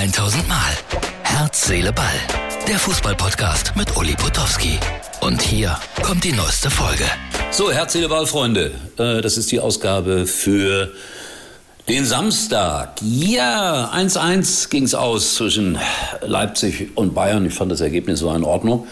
[0.00, 0.56] 1000 Mal.
[1.24, 2.06] Herz, Seele, Ball.
[2.66, 4.78] Der Fußballpodcast mit Uli Potowski.
[5.20, 7.04] Und hier kommt die neueste Folge.
[7.50, 8.70] So, Herz, Seele, Ball, Freunde.
[8.96, 10.90] Äh, das ist die Ausgabe für
[11.86, 12.94] den Samstag.
[13.02, 15.78] Ja, 1-1 ging es aus zwischen
[16.22, 17.44] Leipzig und Bayern.
[17.44, 18.86] Ich fand, das Ergebnis war in Ordnung.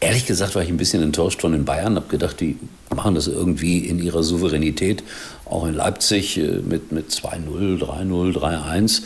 [0.00, 2.58] Ehrlich gesagt war ich ein bisschen enttäuscht von den Bayern, habe gedacht, die
[2.92, 5.04] machen das irgendwie in ihrer Souveränität,
[5.44, 9.02] auch in Leipzig äh, mit, mit 2-0, 3-0, 3-1.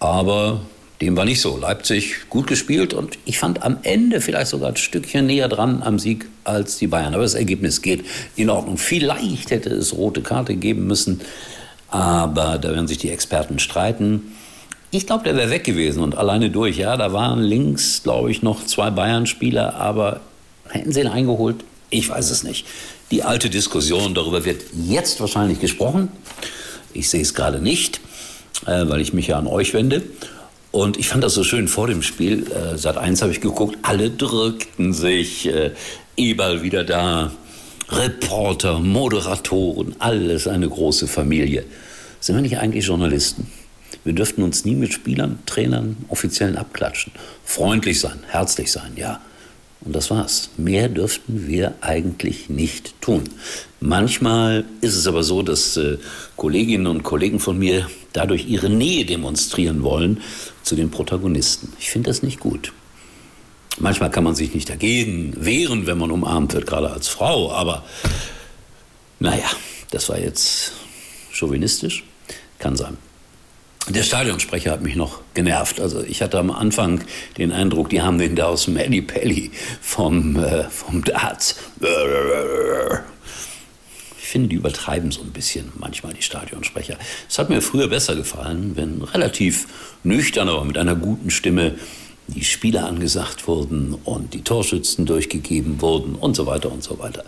[0.00, 0.62] Aber
[1.00, 1.56] dem war nicht so.
[1.56, 5.98] Leipzig gut gespielt und ich fand am Ende vielleicht sogar ein Stückchen näher dran am
[5.98, 7.14] Sieg als die Bayern.
[7.14, 8.04] Aber das Ergebnis geht
[8.36, 8.78] in Ordnung.
[8.78, 11.20] Vielleicht hätte es rote Karte geben müssen,
[11.88, 14.32] aber da werden sich die Experten streiten.
[14.90, 16.78] Ich glaube, der wäre weg gewesen und alleine durch.
[16.78, 20.20] Ja, da waren links, glaube ich, noch zwei Bayern-Spieler, aber
[20.68, 21.64] Hätten sie ihn eingeholt?
[21.90, 22.66] Ich weiß es nicht.
[23.10, 26.08] Die alte Diskussion, darüber wird jetzt wahrscheinlich gesprochen.
[26.92, 28.00] Ich sehe es gerade nicht,
[28.66, 30.02] äh, weil ich mich ja an euch wende.
[30.74, 32.50] Und ich fand das so schön vor dem Spiel.
[32.50, 35.46] Äh, seit eins habe ich geguckt, alle drückten sich.
[35.46, 35.70] Äh,
[36.16, 37.30] Eberl wieder da.
[37.90, 41.64] Reporter, Moderatoren, alles eine große Familie.
[42.18, 43.46] Sind wir nicht eigentlich Journalisten?
[44.02, 47.12] Wir dürften uns nie mit Spielern, Trainern, Offiziellen abklatschen.
[47.44, 49.20] Freundlich sein, herzlich sein, ja.
[49.84, 50.50] Und das war's.
[50.56, 53.24] Mehr dürften wir eigentlich nicht tun.
[53.80, 55.98] Manchmal ist es aber so, dass äh,
[56.36, 60.22] Kolleginnen und Kollegen von mir dadurch ihre Nähe demonstrieren wollen
[60.62, 61.72] zu den Protagonisten.
[61.78, 62.72] Ich finde das nicht gut.
[63.78, 67.52] Manchmal kann man sich nicht dagegen wehren, wenn man umarmt wird, gerade als Frau.
[67.52, 67.84] Aber
[69.18, 69.50] naja,
[69.90, 70.72] das war jetzt
[71.32, 72.04] chauvinistisch.
[72.58, 72.96] Kann sein.
[73.88, 75.78] Der Stadionsprecher hat mich noch genervt.
[75.78, 77.02] Also ich hatte am Anfang
[77.36, 79.50] den Eindruck, die haben den da aus Eddie Pelly
[79.82, 81.56] vom, äh, vom Darts.
[84.18, 86.96] Ich finde, die übertreiben so ein bisschen manchmal die Stadionsprecher.
[87.28, 89.66] Es hat mir früher besser gefallen, wenn relativ
[90.02, 91.74] nüchtern, aber mit einer guten Stimme
[92.26, 97.22] die Spieler angesagt wurden und die Torschützen durchgegeben wurden und so weiter und so weiter.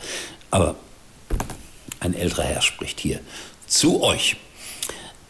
[0.51, 0.77] Aber
[2.01, 3.21] ein älterer Herr spricht hier
[3.67, 4.37] zu euch.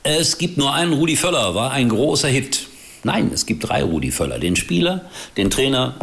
[0.08, 2.68] Es gibt nur einen Rudi Völler, war ein großer Hit.
[3.02, 4.38] Nein, es gibt drei Rudi Völler.
[4.38, 5.00] Den Spieler,
[5.36, 5.96] den Trainer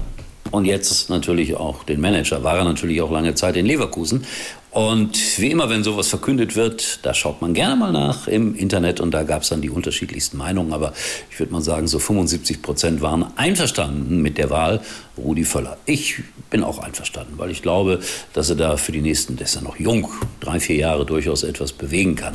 [0.52, 2.44] und jetzt natürlich auch den Manager.
[2.44, 4.26] War er natürlich auch lange Zeit in Leverkusen.
[4.72, 9.00] Und wie immer, wenn sowas verkündet wird, da schaut man gerne mal nach im Internet
[9.00, 10.74] und da gab es dann die unterschiedlichsten Meinungen.
[10.74, 10.92] Aber
[11.32, 14.82] ich würde mal sagen, so 75 Prozent waren einverstanden mit der Wahl
[15.18, 15.78] Rudi Völler.
[15.86, 16.16] Ich
[16.50, 18.02] bin auch einverstanden, weil ich glaube,
[18.34, 20.10] dass er da für die nächsten, der ist ja noch jung,
[20.42, 22.34] drei, vier Jahre durchaus etwas bewegen kann.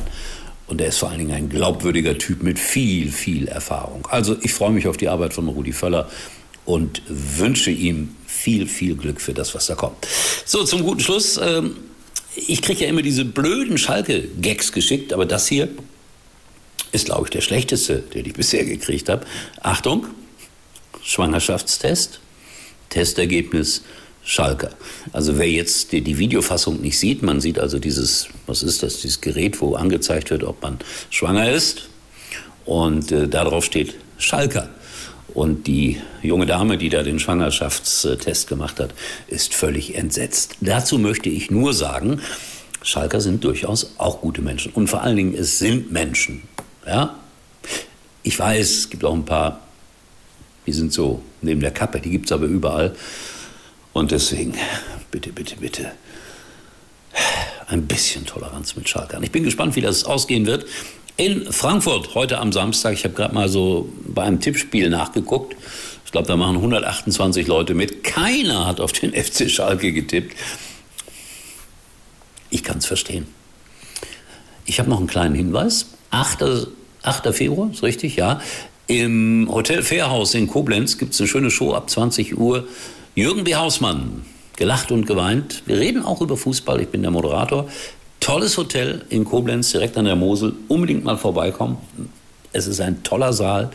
[0.69, 4.07] Und er ist vor allen Dingen ein glaubwürdiger Typ mit viel, viel Erfahrung.
[4.11, 6.07] Also ich freue mich auf die Arbeit von Rudi Völler
[6.63, 10.07] und wünsche ihm viel, viel Glück für das, was da kommt.
[10.45, 11.39] So, zum guten Schluss.
[11.41, 11.75] Ähm,
[12.35, 15.69] ich kriege ja immer diese blöden Schalke-Gags geschickt, aber das hier
[16.91, 19.25] ist, glaube ich, der schlechteste, den ich bisher gekriegt habe.
[19.61, 20.05] Achtung,
[21.01, 22.19] Schwangerschaftstest,
[22.89, 23.83] Testergebnis
[24.29, 24.69] Schalker.
[25.11, 29.01] Also wer jetzt die, die, Videofassung nicht sieht, man sieht also dieses, was ist das,
[29.01, 30.77] dieses Gerät, wo angezeigt wird, ob man
[31.09, 31.89] schwanger ist.
[32.63, 34.69] Und äh, darauf steht Schalker.
[35.33, 38.93] Und die junge Dame, die da den Schwangerschaftstest gemacht hat,
[39.29, 40.57] ist völlig entsetzt.
[40.61, 42.21] Dazu möchte ich nur sagen,
[42.83, 44.71] Schalker sind durchaus auch gute Menschen.
[44.73, 46.43] Und vor allen Dingen, es sind Menschen.
[46.85, 47.15] Ja?
[48.21, 49.61] Ich weiß, es gibt auch ein paar,
[50.67, 52.93] die sind so neben der Kappe, die gibt es aber überall.
[53.99, 54.53] Und deswegen,
[55.11, 55.91] bitte, bitte, bitte,
[57.67, 59.21] ein bisschen Toleranz mit Schalkern.
[59.23, 60.65] Ich bin gespannt, wie das ausgehen wird.
[61.17, 65.57] In Frankfurt heute am Samstag, ich habe gerade mal so bei einem Tippspiel nachgeguckt.
[66.05, 68.05] Ich glaube, da machen 128 Leute mit.
[68.05, 70.33] Keiner hat auf den FC Schalke getippt.
[72.51, 73.27] Ich kann es verstehen.
[74.63, 75.87] Ich habe noch einen kleinen Hinweis.
[76.11, 76.45] 8.
[77.03, 77.35] 8.
[77.35, 78.39] Februar, ist richtig, ja.
[78.87, 82.65] Im Hotel Fairhaus in Koblenz gibt es eine schöne Show ab 20 Uhr
[83.19, 83.53] Jürgen B.
[83.53, 84.23] Hausmann,
[84.55, 85.63] gelacht und geweint.
[85.65, 87.67] Wir reden auch über Fußball, ich bin der Moderator.
[88.21, 90.53] Tolles Hotel in Koblenz, direkt an der Mosel.
[90.69, 91.75] Unbedingt mal vorbeikommen.
[92.53, 93.71] Es ist ein toller Saal.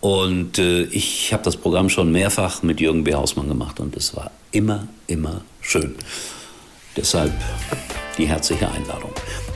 [0.00, 3.12] Und äh, ich habe das Programm schon mehrfach mit Jürgen B.
[3.12, 5.94] Hausmann gemacht und es war immer, immer schön.
[6.96, 7.34] Deshalb
[8.16, 9.10] die herzliche Einladung.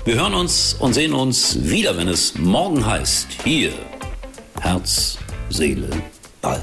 [0.05, 3.73] Wir hören uns und sehen uns wieder, wenn es morgen heißt, hier
[4.61, 5.17] Herz,
[5.49, 5.88] Seele,
[6.43, 6.62] Ball.